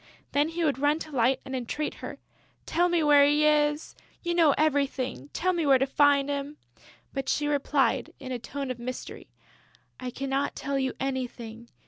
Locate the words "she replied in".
7.29-8.31